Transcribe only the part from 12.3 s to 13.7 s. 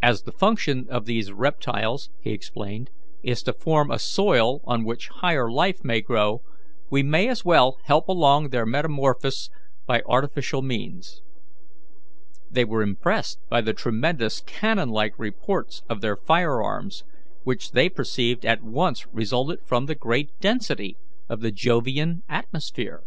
They were impressed by